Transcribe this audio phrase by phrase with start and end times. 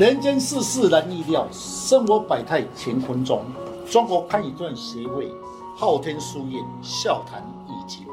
[0.00, 3.42] 人间世事难预料，生活百态乾坤中。
[3.84, 5.30] 中国堪舆传协会
[5.76, 8.06] 昊天书院笑谈易经，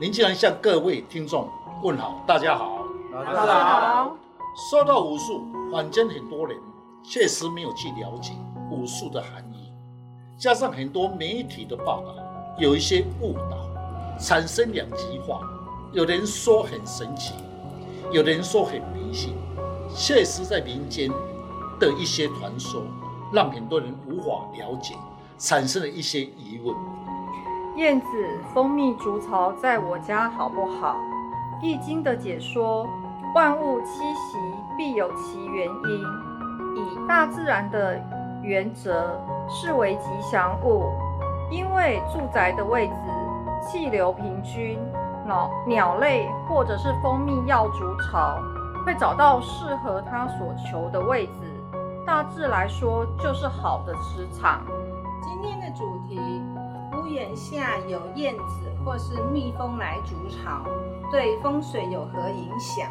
[0.00, 1.48] 林竟然向各位听众
[1.82, 4.14] 问好，大家好，大家好。
[4.68, 6.58] 说到武术，坊间很多人
[7.02, 8.34] 确实没有去了解
[8.70, 9.72] 武术的含义，
[10.36, 12.14] 加上很多媒体的报道
[12.58, 15.40] 有一些误导，产生两极化。
[15.90, 17.32] 有人说很神奇，
[18.12, 19.34] 有人说很迷信。
[19.96, 21.08] 确实，在民间
[21.78, 22.82] 的一些传说，
[23.32, 24.96] 让很多人无法了解，
[25.38, 26.74] 产生了一些疑问。
[27.76, 28.06] 燕子
[28.52, 30.96] 蜂蜜竹巢在我家好不好？
[31.62, 32.88] 易经的解说：
[33.36, 34.36] 万物栖息
[34.76, 36.00] 必有其原因，
[36.76, 37.96] 以大自然的
[38.42, 40.90] 原则视为吉祥物，
[41.52, 42.94] 因为住宅的位置
[43.66, 44.76] 气流平均，
[45.24, 48.38] 鸟鸟类或者是蜂蜜要筑巢。
[48.84, 51.32] 会找到适合他所求的位置，
[52.04, 54.60] 大致来说就是好的磁场。
[55.22, 56.20] 今天的主题：
[56.92, 60.62] 屋檐下有燕子或是蜜蜂来筑巢，
[61.10, 62.86] 对风水有何影响？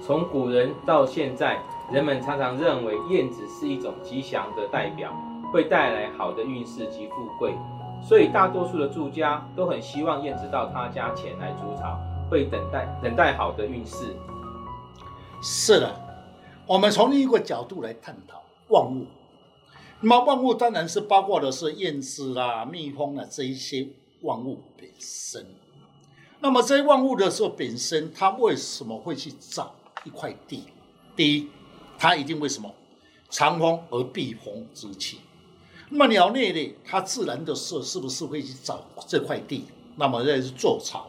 [0.00, 1.58] 从古人到现在，
[1.92, 5.10] 人们常常认为燕子是一种吉祥的代表，
[5.52, 7.54] 会带来好的运势及富贵，
[8.00, 11.98] 所以大多数的住家都很希望燕子到他家前来筑巢，
[12.30, 14.16] 会等待等待好的运势。
[15.48, 15.94] 是的，
[16.66, 19.06] 我们从另一个角度来探讨万物。
[20.00, 23.86] 那么万物当然是包括的是燕子啦、蜜蜂啦这一些
[24.22, 25.46] 万物本身。
[26.40, 29.72] 那么这些万物的时候本身，它为什么会去找
[30.02, 30.64] 一块地？
[31.14, 31.48] 第一，
[31.96, 32.74] 它一定为什么
[33.30, 35.20] 藏风而避风之气。
[35.90, 39.66] 那么鸟类呢，它自然的时候是不是会去找这块地？
[39.94, 41.06] 那么这是做巢，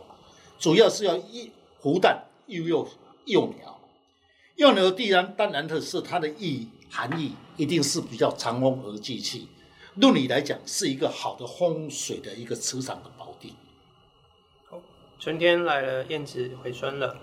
[0.59, 1.51] 主要是要一
[1.81, 2.87] 孵蛋又幼
[3.25, 3.73] 幼鸟。
[4.57, 9.47] 用牛地然当然的是它的意含义，一定是比较藏风而聚气。
[9.95, 13.53] 论理来讲，是一个好的风水的一个磁场的宝地。
[15.19, 17.17] 春天来了，燕子回春了。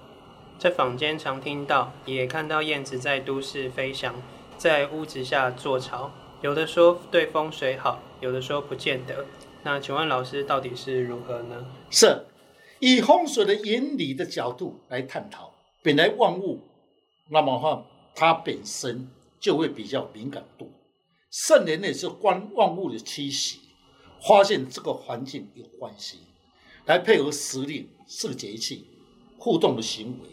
[0.61, 4.15] 在坊间常听到，也看到燕子在都市飞翔，
[4.57, 6.13] 在屋子下筑巢。
[6.41, 9.27] 有的说对风水好，有的说不见得。
[9.65, 11.67] 那请问老师到底是如何呢？
[11.91, 12.27] 是
[12.79, 15.53] 以风水的原理的角度来探讨，
[15.83, 16.61] 本来万物。
[17.31, 19.09] 那么话，它本身
[19.41, 20.71] 就会比较敏感度。
[21.31, 23.61] 圣人呢是观万物的气息，
[24.29, 26.19] 发现这个环境有关系，
[26.85, 28.85] 来配合时令、四节气
[29.39, 30.29] 互动的行为，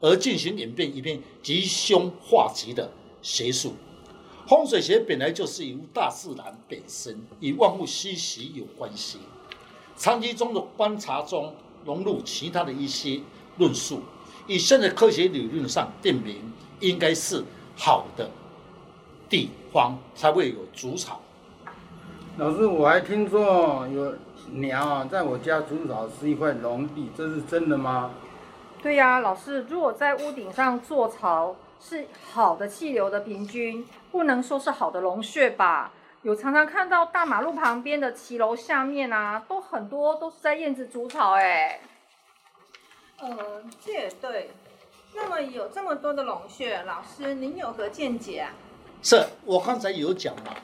[0.00, 2.92] 而进行演变一片吉凶化吉的
[3.22, 3.74] 学术。
[4.46, 9.18] 风水学本来就是由大自然本身与万物气息有关系，
[9.96, 11.52] 长期中的观察中
[11.84, 13.20] 融入其他的一些
[13.56, 14.02] 论述。
[14.46, 17.44] 以现在科学理论上定明，应该是
[17.76, 18.30] 好的
[19.28, 21.20] 地方才会有筑巢。
[22.38, 24.14] 老师，我还听说有
[24.52, 28.12] 鸟啊，在我家筑巢是一块龙地，这是真的吗？
[28.82, 35.90] 对呀，老师，如果在屋顶上做巢是好的气流的平均，不能说是好的龙穴吧？
[36.22, 41.80] 有常常看到大马路旁边的骑楼下面啊，都很多都是在燕子筑巢哎。
[43.18, 44.50] 呃，这也对。
[45.14, 48.52] 那么有这么多的龙穴，老师您有何见解啊？
[49.02, 50.54] 是我刚才有讲嘛。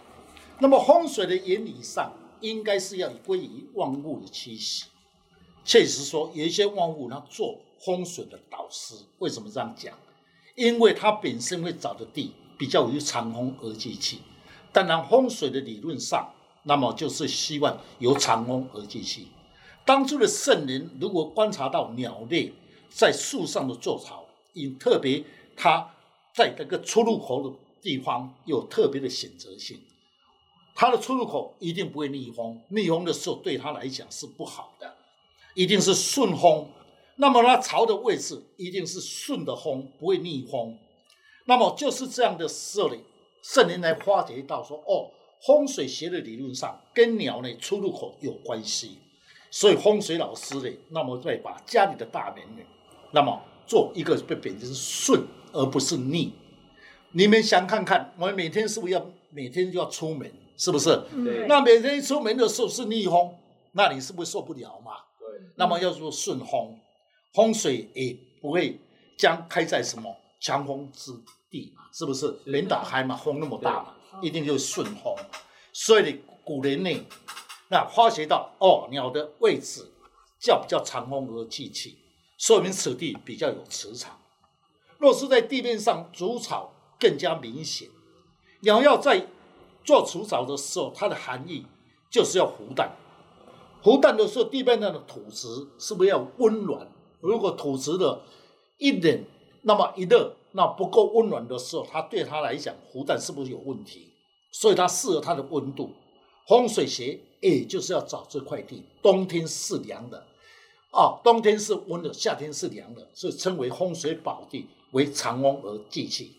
[0.58, 4.84] 那么风水的原理上，应该是要归于万物的气息。
[5.64, 9.96] 确实说，有一些万物它做风水的导师，为什么这样讲？
[10.54, 14.20] 因为它本身会找的地比较于藏风而聚气。
[14.72, 19.28] 当然，风水的理论上，那么就是希望由长风而聚气。
[19.84, 22.52] 当初的圣人如果观察到鸟类
[22.88, 25.24] 在树上的筑巢，因特别
[25.56, 25.94] 它
[26.34, 29.80] 在这个出入口的地方有特别的选择性，
[30.74, 34.94] 它的出入口一定不会逆风，逆风的时候对它来讲是不好的，
[35.54, 36.68] 一定是顺风。
[37.16, 40.78] 那么它巢的位置一定是顺的风，不会逆风。
[41.46, 42.96] 那么就是这样的时候呢，
[43.42, 45.10] 圣人来发觉到说，哦，
[45.44, 48.98] 风水学的理论上跟鸟类出入口有关系。
[49.52, 52.64] 所以风水老师呢，那么再把家里的大门呢，
[53.12, 55.22] 那么做一个被贬成顺，
[55.52, 56.32] 而不是逆。
[57.10, 60.88] 你们想看看，我们每天是不是要每天就要出门，是不是？
[61.22, 61.46] 对。
[61.46, 63.34] 那每天一出门的时候是逆风，
[63.72, 64.92] 那你是不是受不了嘛？
[65.20, 65.28] 对。
[65.56, 66.80] 那么要做顺风，
[67.34, 68.80] 风水也不会
[69.18, 71.12] 将开在什么强风之
[71.50, 72.34] 地嘛，是不是？
[72.46, 75.14] 门打开嘛，风那么大嘛，一定就是顺风。
[75.74, 76.90] 所以古人呢。
[77.72, 79.90] 那发觉到哦，鸟的位置
[80.38, 81.96] 较比较长风而聚气，
[82.36, 84.20] 说明此地比较有磁场。
[84.98, 86.70] 若是在地面上筑巢，
[87.00, 87.88] 更加明显。
[88.60, 89.26] 鸟要在
[89.82, 91.64] 做除草的时候，它的含义
[92.10, 92.92] 就是要孵蛋。
[93.82, 95.48] 孵蛋的时候，地面上的土质
[95.78, 96.86] 是不是要温暖？
[97.20, 98.20] 如果土质的
[98.76, 99.24] 一冷，
[99.62, 104.12] 那么一热，那不够温暖的时候，它对它来讲孵蛋是不是有问题？
[104.52, 105.94] 所以它适合它的温度。
[106.46, 107.18] 风水学
[107.50, 110.24] 也就是要找这块地，冬天是凉的，
[110.92, 116.36] 哦，冬天是温的，夏天是凉的，所以称为风水宝地，为藏翁而济气。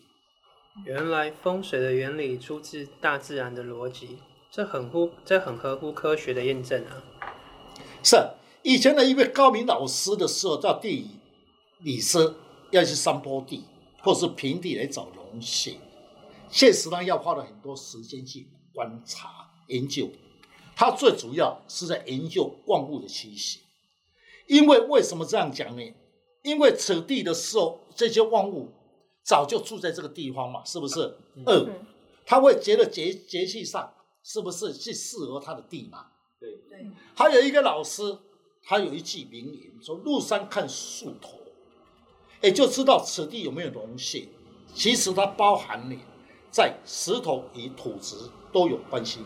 [0.85, 4.17] 原来风水的原理出自大自然的逻辑，
[4.49, 7.03] 这很乎这很合乎科学的验证啊。
[8.01, 8.17] 是
[8.63, 11.09] 以前的一位高明老师的时候，到地
[11.79, 12.33] 理师
[12.71, 13.65] 要去山坡地
[14.01, 15.75] 或是平地来找龙穴，
[16.49, 19.29] 确实呢要花了很多时间去观察
[19.67, 20.09] 研究。
[20.75, 23.59] 他最主要是在研究万物的气息，
[24.47, 25.93] 因为为什么这样讲呢？
[26.41, 28.69] 因为此地的时候，这些万物
[29.23, 30.99] 早就住在这个地方嘛，是不是？
[31.45, 31.85] 二、嗯，
[32.25, 33.93] 他会觉得节节气上
[34.23, 36.07] 是不是去适合他的地嘛？
[36.39, 38.17] 对对，还有一个老师，
[38.63, 41.39] 他有一句名言说：“入山看树头，
[42.41, 44.27] 也就知道此地有没有龙穴。
[44.73, 45.95] 其实它包含了
[46.51, 48.15] 在石头与土质
[48.51, 49.19] 都有关系，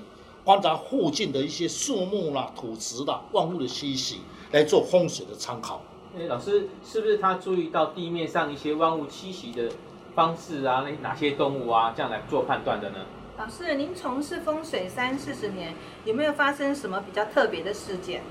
[0.47, 4.21] 观察附近的一些树木啦、土质啦、万物的栖息
[4.53, 5.81] 来做风水的参考。”
[6.17, 9.69] 哎，老师是不是他注意到地面上一些万物栖息的
[10.15, 10.85] 方式啊？
[10.87, 12.99] 那哪些动物啊，这样来做判断的呢？
[13.37, 18.23] 老师，您从事风水三四十年，有没有发生什么比较特别的事件？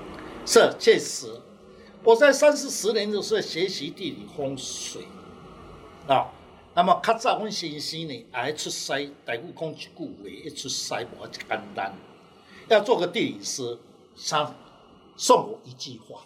[0.43, 1.39] 是，确实，
[2.03, 5.03] 我在三四十年的时候学习地理风水
[6.07, 6.25] 啊。
[6.77, 11.43] 那么，较早我先生呢，爱出师，大夫讲一句话，一出师无简
[11.73, 11.91] 单。
[12.67, 13.75] 要做个地理师，
[14.29, 14.55] 他
[15.15, 16.23] 送我一句话，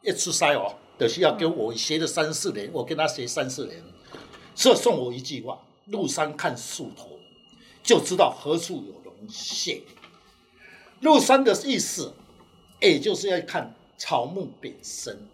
[0.00, 3.82] 一出师哦，就是要给我学了三四年，我跟他学三四年，
[4.54, 7.18] 所以送我一句话：入山看树头。
[7.82, 9.82] 就知道何处有龙穴。
[11.00, 12.14] 入山的意思，
[12.80, 15.26] 也就是要看草木本身。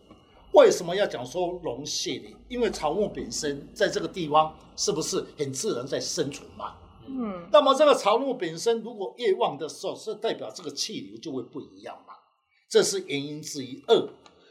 [0.59, 2.37] 为什么要讲说龙穴呢？
[2.49, 6.75] 因为草木本身在这个地方是不是很自然在生存嘛？
[7.07, 7.49] 嗯。
[7.53, 12.15] 那么这个草木本身如果越旺的时候，是代表这个气流就会不一样嘛？
[12.69, 13.81] 这是原因之一。
[13.87, 14.09] 二，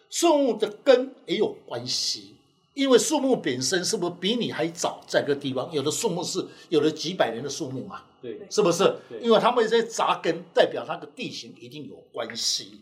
[0.09, 2.35] 树木的根也有关系。
[2.73, 5.69] 因为树木本身是不是比你还早在这个地方？
[5.73, 8.03] 有的树木是有了几百年的树木嘛？
[8.21, 8.95] 对，是不是？
[9.19, 12.81] 因为他们这些扎根，代表它的地形一定有关系。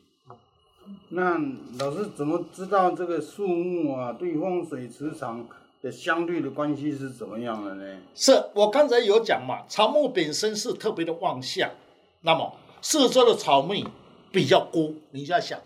[1.09, 1.37] 那
[1.79, 5.47] 老师怎么知道这个树木啊对风水磁场
[5.81, 8.01] 的相对的关系是怎么样的呢？
[8.13, 11.69] 是我刚才有讲嘛，草木本身是特别的旺相，
[12.21, 13.73] 那么四周的草木
[14.31, 15.59] 比较孤，你就要想。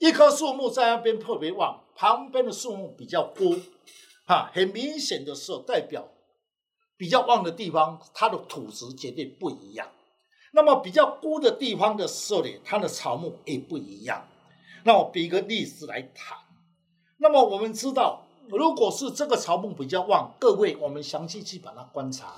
[0.00, 3.56] 一棵树木在那边特别旺，旁边的树木比较孤，
[4.26, 6.08] 哈，很明显的时候代表
[6.96, 9.88] 比较旺的地方，它的土质绝对不一样。
[10.52, 14.26] 那么比较孤的地方的时候呢，它的草木也不一样。
[14.84, 16.38] 那我比一个例子来谈。
[17.16, 22.34] 那么我们知道，如果是这个草木比较旺，各位我们详细去把它观察，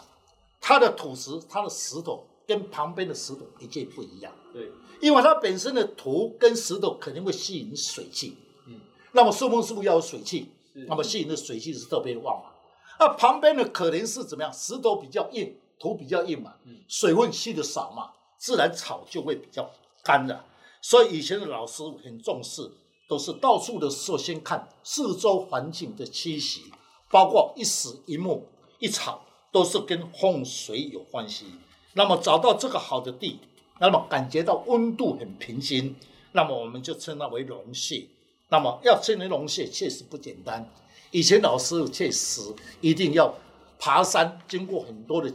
[0.60, 4.32] 它的土石、它的石头跟旁边的石头一定不一样。
[4.52, 4.70] 对。
[5.00, 8.80] 因为它本身的土跟石头肯定会吸引水气，嗯，
[9.12, 10.50] 那么树木是不是要有水气？
[10.88, 12.50] 那么吸引的水气是特别旺嘛？
[12.98, 14.52] 那旁边的可能是怎么样？
[14.52, 16.54] 石头比较硬，土比较硬嘛，
[16.86, 19.68] 水分吸的少嘛，自然草就会比较
[20.04, 20.44] 干的。
[20.80, 22.70] 所以以前的老师很重视，
[23.08, 26.64] 都是到处的时候先看四周环境的气息，
[27.10, 28.46] 包括一石一木
[28.78, 31.46] 一草，都是跟风水有关系。
[31.94, 33.38] 那么找到这个好的地。
[33.78, 35.94] 那么感觉到温度很平均，
[36.32, 38.06] 那么我们就称它为龙穴。
[38.48, 40.66] 那么要称为龙穴，确实不简单。
[41.10, 42.40] 以前老师确实
[42.80, 43.34] 一定要
[43.78, 45.30] 爬山，经过很多的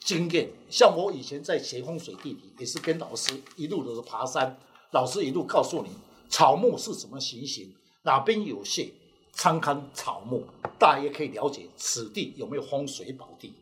[0.00, 0.50] 经验。
[0.68, 4.58] 像我以前在学风水地理，也是跟老师一路都是爬山，
[4.96, 5.90] 老师一路告诉你
[6.26, 7.70] 草木是什么行形，
[8.04, 8.88] 哪边有穴，
[9.30, 10.42] 参看草木，
[10.78, 13.52] 大约可以了解此地有没有风水宝地。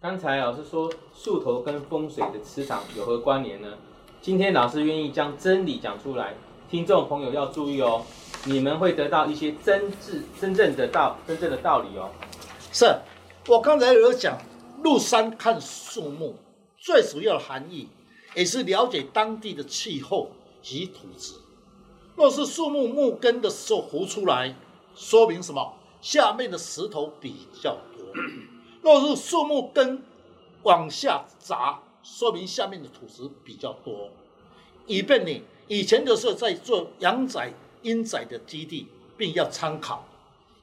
[0.00, 3.76] 刚才老师说树头跟风水的磁场有何关联呢？
[4.20, 6.32] 今天老师愿意将真理讲出来，
[6.70, 8.04] 听众朋友要注意哦，
[8.44, 12.08] 你们会得到一些真挚、真正的道、真正的道理哦。
[12.70, 12.86] 是，
[13.48, 14.38] 我刚才有讲，
[14.80, 16.36] 入山看树木，
[16.78, 17.88] 最主要的含义
[18.36, 20.30] 也是了解当地的气候
[20.62, 21.34] 及土质。
[22.14, 24.54] 若是树木木根的时候浮出来，
[24.94, 25.74] 说明什么？
[26.00, 28.06] 下面的石头比较多。
[28.82, 30.02] 若是树木根
[30.62, 34.10] 往下砸，说明下面的土石比较多，
[34.86, 37.52] 以便你以前的时候在做阳宅
[37.82, 40.06] 阴宅的基地，并要参考。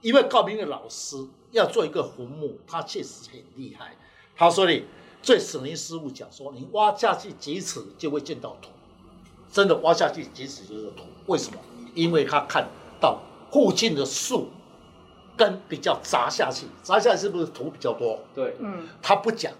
[0.01, 1.17] 因为高明的老师
[1.51, 3.97] 要做一个坟墓，他确实很厉害。
[4.35, 4.83] 他说你
[5.21, 8.69] 最省林师傅讲说，你挖下去几尺就会见到土，
[9.51, 11.03] 真的挖下去即使就是土。
[11.27, 11.59] 为什么？
[11.95, 12.67] 因为他看
[13.01, 13.19] 到
[13.51, 14.47] 附近的树
[15.35, 18.19] 根比较砸下去，砸下去是不是土比较多？
[18.33, 19.51] 对，嗯，他不讲，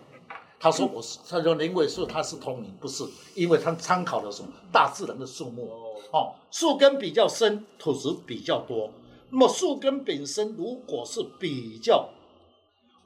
[0.60, 3.04] 他说我是，他说林伟树他是通灵，不是，
[3.34, 5.70] 因为他参考了什么大自然的树木
[6.12, 8.92] 哦，树根比较深，土质比较多。
[9.32, 12.10] 那么树根本身如果是比较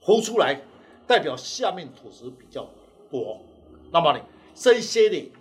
[0.01, 0.61] 浮出来，
[1.05, 2.67] 代表下面土质比较
[3.09, 3.39] 多，
[3.91, 4.19] 那么呢，
[4.55, 5.31] 这些的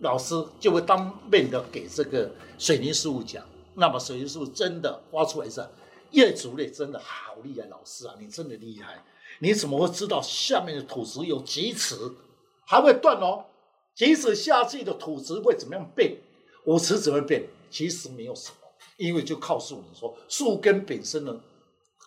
[0.00, 3.44] 老师就会当面的给这个水泥师傅讲。
[3.74, 5.66] 那么水泥师傅真的挖出来是
[6.10, 9.04] 业主类，真的好厉害，老师啊，你真的厉害，
[9.40, 11.96] 你怎么会知道下面的土质有几尺
[12.64, 13.44] 还会断哦？
[13.94, 16.16] 几尺下去的土质会怎么样变？
[16.64, 17.44] 五尺怎么变？
[17.70, 18.56] 其实没有什么。
[18.96, 21.38] 因为就告诉你说，树根本身呢，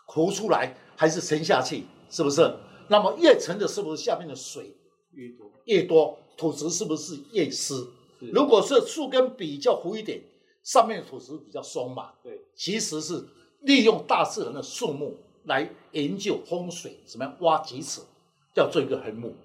[0.07, 2.51] 浮出来还是沉下去，是不是？
[2.87, 4.75] 那么越沉的是不是下面的水
[5.11, 5.51] 越多？
[5.65, 7.85] 越多，土质是不是越湿？
[8.33, 10.21] 如果是树根比较糊一点，
[10.63, 12.11] 上面的土质比较松嘛？
[12.23, 13.25] 对，其实是
[13.61, 18.01] 利用大自然的树木来研究风水，怎么样挖几尺，
[18.55, 19.35] 要做一个坟墓。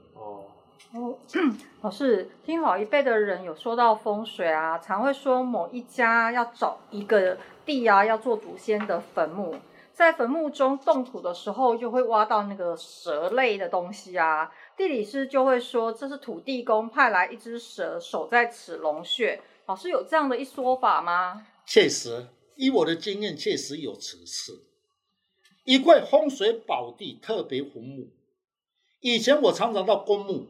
[0.92, 1.18] 哦，
[1.82, 7.36] 老师，听老一辈的人有说到风水啊，常会说某一家要找一个
[7.66, 9.56] 地啊，要做祖先的坟墓，
[9.92, 14.52] 在坟墓中动土的时候，就会挖到那个蛇类的东西啊。
[14.76, 19.40] 地理师就会说，这是土地公派来一只蛇守在此龙穴。
[19.66, 21.46] 老师有这样的一说法吗？
[21.66, 22.26] 确实，
[22.56, 24.52] 以我的经验，确实有此事。
[25.64, 28.08] 一块风水宝地，特别坟墓。
[29.00, 30.46] 以前我常常到公墓。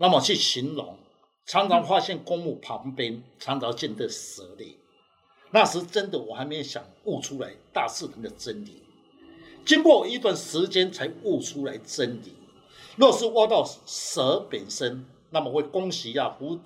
[0.00, 0.96] 那么去形容，
[1.44, 4.78] 常常发现公墓旁边常常见的蛇类，
[5.50, 8.84] 那时真的我还没有想悟出来大自然的真理，
[9.66, 12.32] 经过一段时间才悟出来真理。
[12.98, 16.58] 若是挖到蛇本身，那么会恭喜呀，胡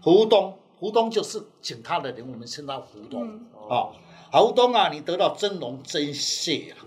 [0.00, 3.28] 胡东，胡东就是请他的人，我们称他胡东
[3.68, 3.90] 啊，
[4.30, 6.86] 胡东啊，你得到真龙真蟹啊。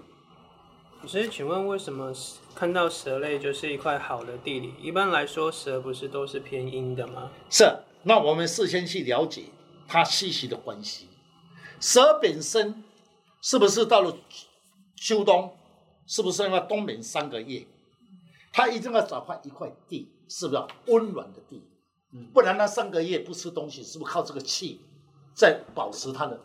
[1.06, 2.14] 所以，请问为什么？
[2.56, 4.74] 看到蛇类就是一块好的地理。
[4.82, 7.30] 一般来说，蛇不是都是偏阴的吗？
[7.50, 7.80] 是。
[8.04, 9.46] 那我们事先去了解
[9.88, 11.08] 它息息的关系。
[11.80, 12.84] 蛇本身
[13.42, 14.16] 是不是到了
[14.96, 15.58] 秋冬，
[16.06, 17.66] 是不是要冬眠三个月？
[18.54, 21.62] 它一定要找块一块地，是不是温暖的地？
[22.32, 24.80] 不然他三个月不吃东西，是不是靠这个气
[25.34, 26.40] 在保持他的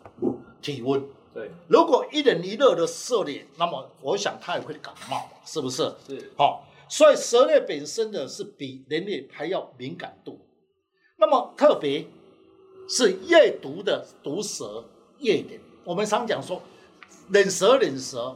[0.59, 1.07] 体温？
[1.31, 5.93] 对，如果一冷一热的狩猎，那么我想他也会感冒，是不是？
[6.07, 10.39] 是，好，所以蛇类本身的是比人类还要敏感度。
[11.17, 12.07] 那么特别
[12.89, 14.83] 是越毒的毒蛇
[15.19, 15.59] 越冷。
[15.83, 16.59] 我们常讲说
[17.29, 18.35] 冷蛇冷蛇，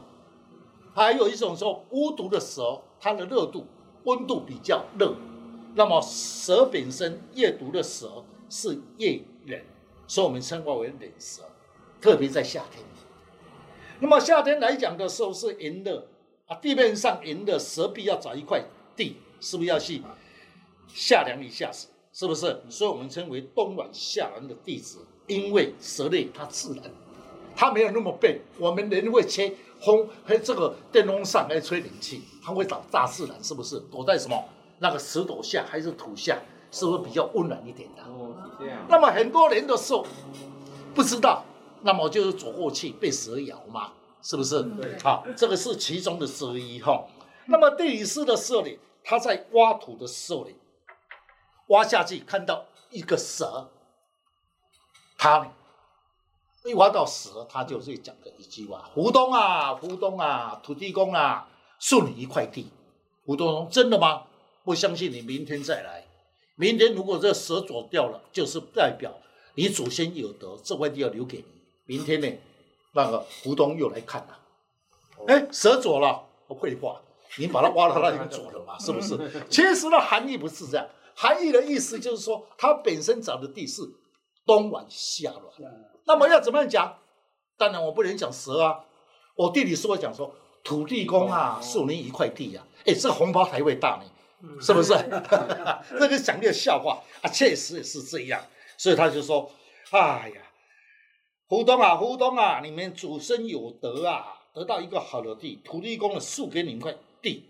[0.94, 3.66] 还有一种说无毒的蛇，它的热度
[4.04, 5.14] 温度比较热。
[5.74, 9.60] 那么蛇本身越毒的蛇是越冷，
[10.06, 11.42] 所以我们称它为冷蛇。
[12.00, 12.84] 特别在夏天，
[14.00, 16.06] 那么夏天来讲的时候是炎热
[16.46, 18.62] 啊，地面上炎热，蛇必要找一块
[18.94, 20.02] 地，是不是要去
[20.86, 21.88] 夏凉一下子？
[22.12, 22.60] 是不是？
[22.68, 26.84] 所以我们称为冬暖夏凉的地址，因为蛇类它自然，
[27.56, 28.38] 它没有那么笨。
[28.58, 33.78] 我们人会切风，还这个电风扇来吹冷气，它会找大自然，是不是？
[33.90, 34.42] 躲在什么
[34.78, 36.38] 那个石头下还是土下，
[36.70, 38.02] 是不是比较温暖一点的？
[38.02, 38.84] 哦，这样。
[38.88, 40.06] 那么很多人的时候
[40.94, 41.44] 不知道。
[41.86, 44.62] 那么就是走过去被蛇咬嘛，是不是？
[44.62, 47.04] 对，好，这个是其中的之一哈。
[47.44, 48.70] 那么地理师的时候呢，
[49.02, 50.54] 他在挖土的时候呢，
[51.66, 53.68] 挖下去看到一个蛇，
[55.18, 55.46] 他
[56.64, 61.46] 一挖到蛇，他就是讲的一句话：胡东啊，胡东啊，土地公啊，
[61.78, 62.68] 送你一块地。
[63.26, 64.22] 胡东说：真的吗？
[64.64, 66.06] 不相信你明天再来。
[66.56, 69.12] 明天如果这蛇走掉了，就是代表
[69.56, 71.44] 你祖先有德，这块地要留给你。
[71.84, 72.28] 明天呢，
[72.94, 74.38] 那个胡东又来看了，
[75.26, 76.98] 哎，蛇走了，不废话，
[77.36, 79.18] 你把它挖到那里走了嘛， 是不是？
[79.50, 83.82] 其实的含义不是这样，含义的意思就是说，它本身找的地是
[84.46, 85.44] 冬暖夏暖。
[86.06, 86.98] 那么要怎么样讲？
[87.56, 88.84] 当然我不能讲蛇啊，
[89.36, 94.92] 我地理师会讲说，土地公啊，送你一块地呀，哎，这个红包才会大呢，是不是？
[95.98, 98.44] 这个讲个笑话啊，确实也是这样，
[98.76, 99.50] 所以他就说，
[99.90, 100.40] 哎呀。
[101.46, 107.44] 胡东啊，胡东啊，你们祖孙有德啊，得到一个好的地，土地公的赐给你们块地，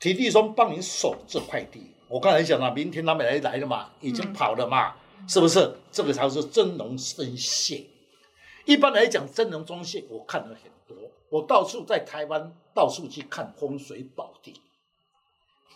[0.00, 1.90] 土地公帮你守这块地。
[2.08, 4.94] 我刚才讲了，明天他们来来了嘛，已经跑了嘛，嗯、
[5.28, 5.74] 是不是？
[5.90, 7.86] 这个才是真龙生谢。
[8.64, 14.54] 一般来讲，真龙生谢我看了很多，我到处在台湾到处去看风水宝地，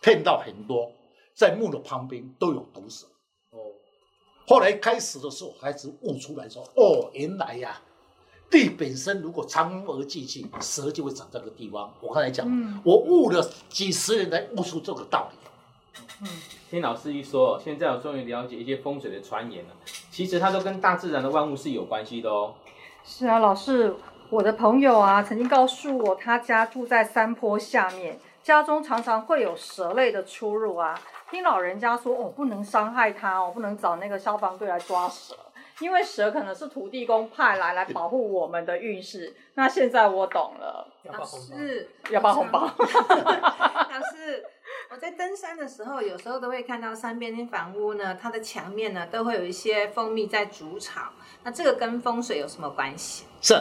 [0.00, 0.92] 看到很多
[1.34, 3.06] 在墓的旁边都有毒蛇。
[3.50, 3.58] 哦，
[4.46, 7.82] 后来开始的时候，孩子悟出来说：“哦，原来呀、啊，
[8.50, 15.38] 地本身如果长而寂静，蛇就会长在这个地方。”我刚才讲，嗯、我悟了几十年才悟出这个道理。
[16.22, 16.28] 嗯，
[16.70, 19.70] 听老师一说，现在我终于了解一些风水的传言了。
[20.10, 22.54] 其实它都跟大自然的万物是有关系的哦。
[23.04, 23.94] 是啊，老师。
[24.30, 31.00] 我的朋友啊，曾经告诉我，他家住在山坡下面，家中常常会有蛇类的出入啊。
[31.30, 35.34] 听老人家说，哦，不能伤害它哦，不能找那个消防队来抓蛇，
[35.80, 39.34] 因为蛇可能是土地公派来来保护我们的运势。
[39.54, 42.68] 那现在我懂了，老师要包红包。
[42.78, 44.44] 老师，
[44.90, 51.10] 我在登山的时候，有时候都会看到山边的房屋呢，它的墙面呢都会有一些蜂蜜在筑巢。
[51.44, 53.24] 那这个跟风水有什么关系？
[53.42, 53.54] 是。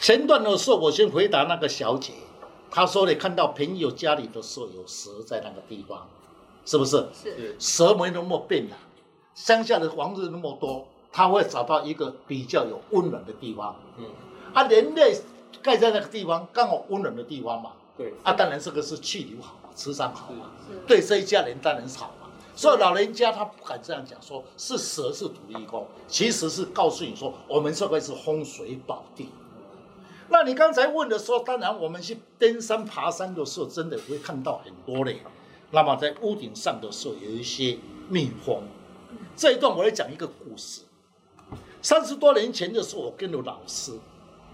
[0.00, 2.14] 前段的时候，我先回答那个小姐，
[2.70, 6.08] 她说你看到朋友家里的时候有蛇在那个地方，
[6.64, 7.06] 是不是？
[7.12, 7.54] 是。
[7.58, 8.74] 蛇没那么笨啊，
[9.34, 13.76] 乡下的房子那么多，他会找到一个比较有温暖的地方。
[13.98, 14.06] 嗯。
[14.54, 15.14] 啊，人类
[15.62, 17.72] 盖在那个地方，刚好温暖的地方嘛。
[17.98, 18.14] 对。
[18.22, 20.50] 啊，当然这个是气流好嘛，磁场好嘛。
[20.86, 22.28] 对这一家人当然是好嘛。
[22.54, 29.28] 所以老人家他不敢这样讲，说是蛇是土地公，其实是告诉你说，我们这块是风水宝地。
[30.28, 35.22] 那你刚才问的时候，当然我们去登山爬山的时候，真的会看到很多嘞。
[35.70, 38.62] 那么在屋顶上的时候，有一些蜜蜂。
[39.34, 40.82] 这一段我来讲一个故事。
[41.80, 43.92] 三十多年前的时候，我跟着老师，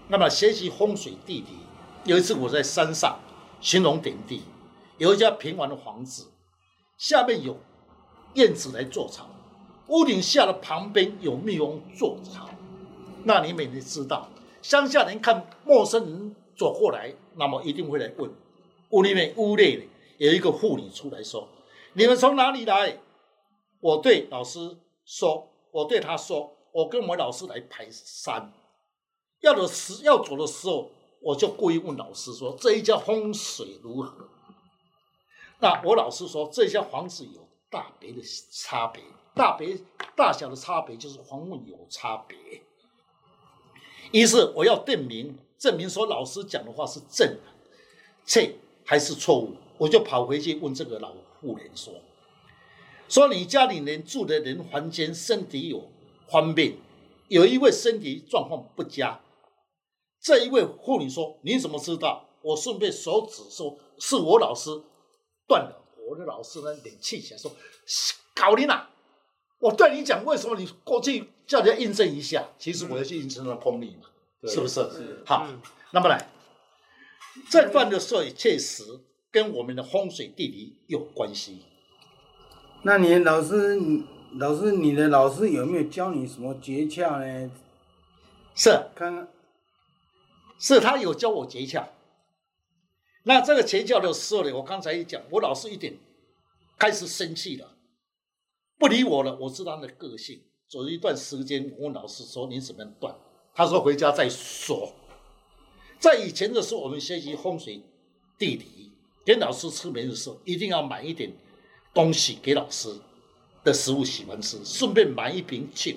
[0.07, 1.57] 那么学习风水地理。
[2.05, 3.19] 有一次我在山上
[3.59, 4.41] 寻龙点地，
[4.99, 6.27] 有一家平房的房子，
[6.97, 7.57] 下面有
[8.35, 9.25] 燕子来筑巢，
[9.87, 12.49] 屋顶下的旁边有蜜蜂筑巢。
[13.23, 14.29] 那你们也知道。
[14.61, 18.29] 乡下人看陌生人走过来，那么一定会来问。
[18.89, 19.87] 屋里面屋内
[20.17, 21.47] 有一个妇女出来说
[21.93, 22.99] ：“你们从哪里来？”
[23.79, 28.51] 我对老师说：“我对他说，我跟我老师来排山。
[29.39, 34.27] 要的时要走的时候，我就故意问老师说：这一家风水如何？
[35.59, 39.03] 那我老师说：这些房子有大别的差别，
[39.35, 39.77] 大别
[40.15, 42.37] 大小的差别就是房屋有差别。”
[44.11, 47.41] 于是我要证明，证明说老师讲的话是正的，
[48.25, 49.53] 这还是错误？
[49.77, 51.93] 我就跑回去问这个老妇人说
[53.07, 55.89] ：“说你家里人住的人房间身体有
[56.27, 56.75] 方便，
[57.27, 59.21] 有一位身体状况不佳。”
[60.21, 64.69] 这一位妇女说：“你怎么知道？”我顺便手指说：“是我老师
[65.49, 65.75] 断了。”
[66.07, 67.51] 我的老师呢，脸气起来说
[68.33, 68.85] ：“搞你呐！
[69.59, 74.07] 我对你讲，为什么你过去？”叫人家印证一下，其实我要去印证那功力嘛，
[74.41, 74.81] 嗯、是不是？
[74.91, 75.59] 是好，嗯、
[75.89, 76.29] 那么来，
[77.49, 78.83] 这段的时候也确实
[79.31, 81.63] 跟我们的风水地理有关系。
[82.83, 83.79] 那你老师，
[84.37, 87.51] 老师，你的老师有没有教你什么诀窍呢？
[88.53, 89.27] 是，看看，
[90.59, 91.83] 是他有教我诀窍。
[93.23, 95.97] 那这个诀窍的时候呢，我刚才一讲，我老师一点
[96.77, 97.75] 开始生气了，
[98.77, 99.37] 不理我了。
[99.39, 100.41] 我知道他的个性。
[100.69, 103.15] 走了一段时间，我老师说：“你怎么样断？”
[103.55, 104.93] 他说：“回家再说。”
[105.99, 107.81] 在以前的时候，我们学习风水
[108.37, 108.91] 地理，
[109.25, 111.33] 给老师出门的时候，一定要买一点
[111.91, 112.87] 东西给老师
[113.63, 115.93] 的食物喜欢吃，顺便买一瓶酒。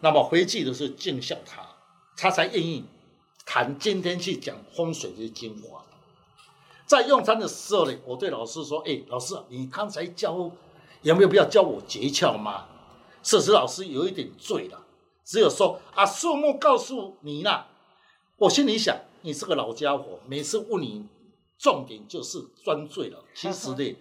[0.00, 1.62] 那么回去的时候敬孝他，
[2.16, 2.82] 他才愿意
[3.44, 5.84] 谈今天去讲风水的精华。
[6.90, 10.50] 在用餐的时候呢，我对老师说：“哎，老师，你刚才教
[11.02, 12.66] 有没有必要教我诀窍吗？”
[13.22, 14.84] 事实老师有一点醉了，
[15.24, 17.68] 只有说啊，树木告诉你啦。
[18.38, 21.06] 我心里想，你这个老家伙，每次问你
[21.56, 23.22] 重点就是装醉了。
[23.36, 23.96] 其实呢，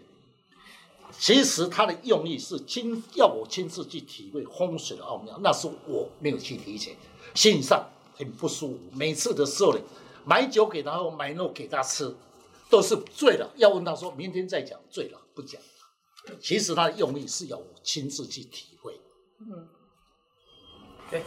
[1.13, 6.95] 其实他的用意是亲要我亲自去体会风水的奥妙，那是我没有去理解，
[7.36, 8.80] 心理上很不舒服。
[8.93, 9.80] 每次的时候呢，
[10.25, 12.15] 买酒给他喝，买肉给他吃，
[12.69, 13.49] 都是醉了。
[13.55, 15.62] 要问他说明天再讲，醉了不讲。
[16.39, 18.99] 其实他的用意是要我亲自去体会。
[19.39, 19.67] 嗯，
[21.10, 21.23] 对，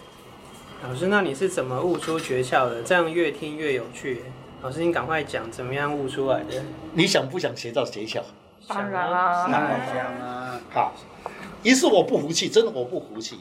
[0.83, 2.83] 老师，那你是怎么悟出诀窍的？
[2.83, 4.23] 这样越听越有趣。
[4.63, 6.63] 老师，你赶快讲，怎么样悟出来的？
[6.93, 8.23] 你想不想学到诀窍？
[8.69, 10.61] 当然啦，当然想啊。
[10.71, 10.95] 好，
[11.65, 13.41] 于是我不服气，真的我不服气。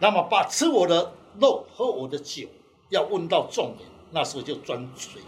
[0.00, 2.46] 那么把吃我的肉、喝我的酒，
[2.90, 5.22] 要问到重点，那时候就钻嘴。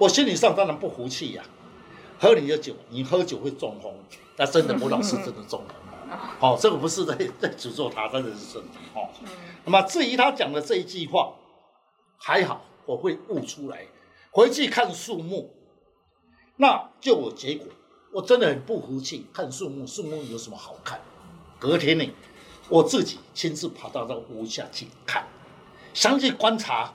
[0.00, 1.44] 我心理上当然不服气呀、啊，
[2.18, 3.92] 喝你的酒，你喝酒会中风，
[4.38, 6.18] 那真的，我老师真的中风。
[6.38, 8.78] 好、哦，这个不是在在诅咒他，真的是真的。
[8.94, 9.28] 哦，嗯、
[9.66, 11.34] 那么至于他讲的这一句话，
[12.16, 13.84] 还好我会悟出来，
[14.30, 15.50] 回去看树木，
[16.56, 17.66] 那就有结果。
[18.10, 20.98] 我真的很不服气，看树木，树木有什么好看？
[21.58, 22.10] 隔天呢，
[22.70, 25.28] 我自己亲自跑到那个屋下去看，
[25.92, 26.94] 详细观察。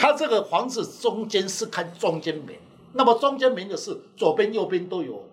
[0.00, 2.54] 它这个房子中间是看中间门，
[2.94, 5.28] 那么中间门的是左边右边都有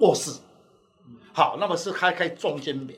[0.00, 0.38] 卧室。
[1.32, 2.94] 好，那么是开开中间门，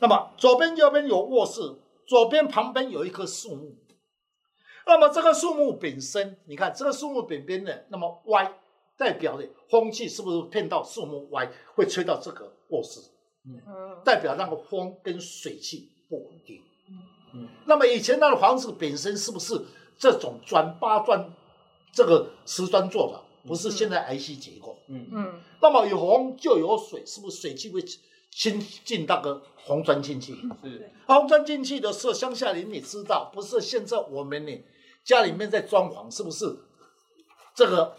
[0.00, 1.60] 那么左边右边有卧室，
[2.08, 3.76] 左边旁边有一棵树木。
[4.84, 8.52] 那么这个树木本身，你看这个树木边边的那么歪。
[8.96, 13.00] 代表的风气是不是骗到树木歪，会吹到这个卧室？
[13.44, 13.60] 嗯，
[14.04, 16.62] 代表那个风跟水气不稳定。
[17.34, 19.60] 嗯，那么以前那个房子本身是不是
[19.98, 21.32] 这种砖八砖
[21.92, 23.20] 这个瓷砖做的？
[23.48, 24.78] 不是现在 IC 结构。
[24.88, 25.40] 嗯嗯。
[25.60, 27.84] 那么有红就有水，是不是水汽会
[28.30, 30.34] 先进那个红砖进去？
[30.62, 30.92] 是。
[31.06, 34.64] 红砖进去的时候，乡下人你知道，不是现在我们呢
[35.04, 36.56] 家里面在装潢，是不是
[37.54, 37.94] 这个？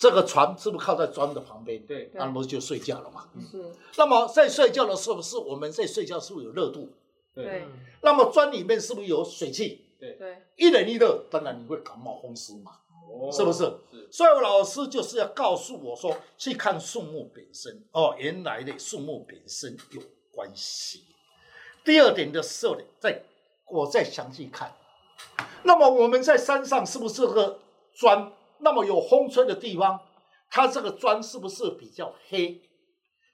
[0.00, 1.78] 这个床是不是靠在砖的旁边？
[1.86, 3.28] 对，那不就睡觉了嘛。
[3.50, 3.70] 是。
[3.98, 6.88] 那么在睡觉的时候，是我们在睡觉是不是有热度？
[7.34, 7.66] 对。
[8.00, 9.84] 那么砖里面是不是有水汽？
[10.00, 10.42] 对对。
[10.56, 12.72] 一冷一热，当然你会感冒风湿嘛。
[13.06, 13.30] 哦。
[13.30, 13.58] 是不是？
[13.92, 14.08] 是。
[14.10, 17.84] 所以我老师就是要告诉我说，去看树木本身。
[17.92, 20.00] 哦，原来的树木本身有
[20.32, 21.04] 关系。
[21.84, 23.22] 第二点的时候呢，再
[23.66, 24.74] 我再详细看。
[25.62, 27.60] 那么我们在山上是不是个
[27.94, 28.32] 砖？
[28.58, 30.00] 那么有风吹的地方，
[30.50, 32.60] 它这个砖是不是比较黑？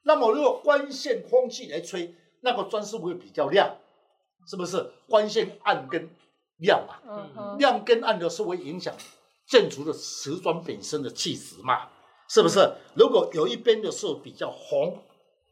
[0.02, 3.76] 那么如果光线空气来吹，那个砖是不是会比较亮？
[4.48, 6.08] 是不是光线暗跟
[6.58, 7.56] 亮嘛？
[7.58, 8.94] 亮跟暗的是会影响
[9.46, 11.88] 建筑的瓷砖本身的气质嘛？
[12.28, 12.72] 是不是？
[12.94, 15.02] 如果有一边的是比较红，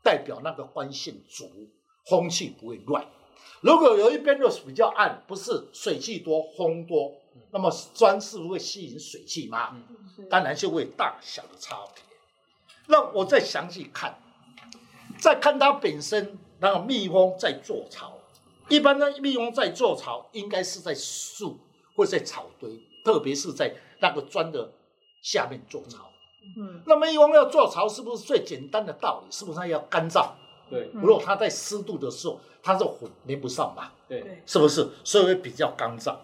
[0.03, 1.49] 代表那个光线足，
[2.11, 3.05] 风气不会乱；
[3.61, 7.13] 如果有一边的是比较暗，不是水气多，风多。
[7.53, 9.77] 那么砖是不是会吸引水汽嘛？
[10.29, 12.03] 当然就会大小的差别。
[12.87, 14.19] 那我再详细看，
[15.19, 18.14] 再看它本身那个蜜蜂在做巢。
[18.69, 21.59] 一般呢蜜蜂在筑巢，应该是在树
[21.97, 22.71] 或者在草堆，
[23.05, 24.73] 特别是在那个砖的
[25.23, 26.11] 下面筑巢。
[26.57, 29.31] 嗯，那蜜蜂要筑巢，是不是最简单的道理？
[29.31, 30.31] 是不是它要干燥？
[30.71, 33.93] 对，如果它在湿度的时候，它是混连不上嘛？
[34.09, 34.89] 对，是不是？
[35.05, 36.17] 所以会比较干燥，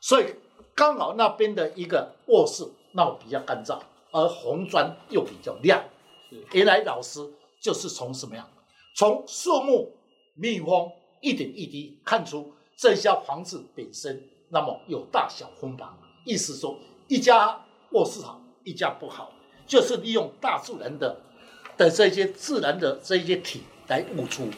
[0.00, 0.26] 所以。
[0.76, 3.78] 刚好那边的一个卧室，那比较干燥，
[4.10, 5.80] 而红砖又比较亮。
[6.50, 7.20] 原来老师
[7.60, 8.44] 就是从什么样？
[8.96, 9.96] 从树木、
[10.34, 10.90] 蜜蜂
[11.24, 15.98] 一点一滴看出这家房子本身，那么有大小分房。
[16.26, 16.76] 意思说，
[17.08, 19.32] 一家卧室好，一家不好，
[19.66, 21.16] 就是利用大自然的
[21.78, 24.48] 的这些自然的这些体来悟出。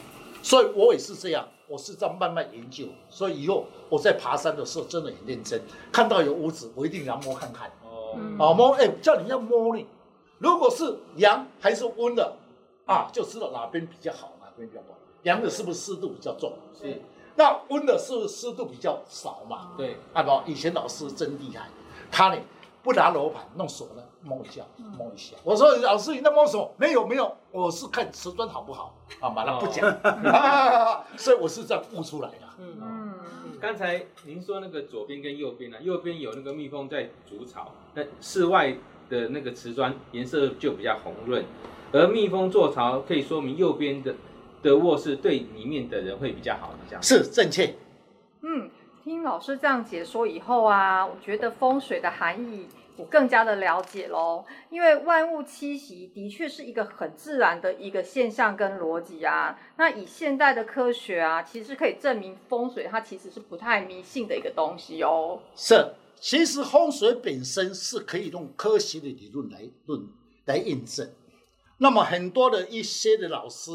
[0.43, 1.47] 所以我也是这样。
[1.69, 5.61] 我是在慢慢研究，所以以后我在爬山的时候真的很认真。
[5.91, 7.69] 看到有屋子，我一定要摸看看。
[7.83, 9.85] 哦，啊摸，哎，叫你要摸呢。
[10.37, 12.37] 如果是阳还是温的，
[12.85, 14.99] 啊，就知道哪边比较好，哪边比较不好。
[15.27, 16.53] 阳的是不是湿度比较重？
[16.73, 17.01] 是。
[17.35, 19.73] 那温的是不是湿度比较少嘛？
[19.77, 19.97] 对。
[20.13, 21.69] 啊不，以前老师真厉害，
[22.09, 22.37] 他呢
[22.81, 24.63] 不拿楼盘，弄手呢摸一下，
[24.97, 25.35] 摸一下。
[25.43, 26.73] 我说老师，你那摸什么？
[26.77, 28.95] 没有没有，我是看瓷砖好不好。
[29.19, 29.87] 啊，马上不讲。
[30.03, 32.47] 哦 所以我是这样悟出来的。
[32.59, 33.13] 嗯嗯，
[33.59, 35.79] 刚才您说那个左边跟右边呢、啊？
[35.83, 38.75] 右边有那个蜜蜂在筑巢，那室外
[39.09, 41.45] 的那个瓷砖颜色就比较红润，
[41.91, 44.15] 而蜜蜂筑巢可以说明右边的
[44.61, 47.73] 的卧室对里面的人会比较好，这样是正确。
[48.41, 48.69] 嗯，
[49.03, 52.67] 听老师这样解说以后啊，我觉得风水的含义。
[52.99, 59.55] 我更加的了解喽，因为万物栖息的确是一个很自然的一个现象跟逻辑啊。
[59.77, 65.39] 那以现代的科学啊，其实可以证明风水它其实是不太迷信的一个东西哦。
[65.55, 70.01] 是，其实风水本身是可以用科学的理论来论
[70.45, 71.07] 来印证。
[71.77, 73.69] 那么很多的一些的老师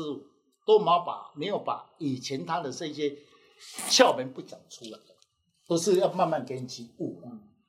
[0.67, 3.17] 都没把没有把以前他的这些
[3.89, 4.99] 窍门不讲出来，
[5.69, 7.21] 都是要慢慢给你去悟。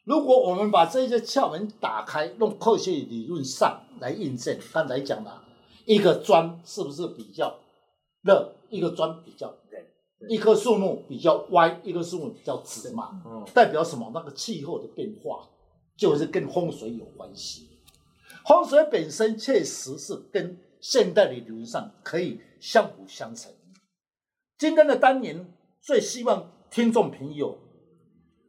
[0.03, 5.43] 如果我们把这些窍门打开，用科学理论上来印证，刚才讲了，
[5.85, 7.57] 一个砖是不是比较
[8.21, 13.23] 热，一个砖比较冷，一棵树木比较歪，一棵树木比较直嘛？
[13.53, 14.11] 代表什么？
[14.13, 15.47] 那个气候的变化
[15.95, 17.69] 就是跟风水有关系。
[18.45, 23.49] 风水本身确实是跟现代的理论上可以相辅相成。
[24.57, 27.57] 今天的单元最希望听众朋友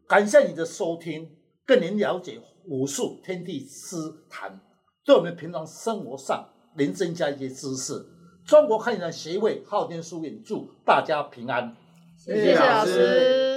[0.08, 1.30] 感谢你的收听。
[1.66, 3.96] 更能了解武术天地之
[4.28, 4.60] 谈，
[5.02, 7.94] 对我们平常生活上能增加一些知识。
[8.44, 11.74] 中国汉语协会昊天书院祝大家平安，
[12.18, 13.53] 谢谢老师。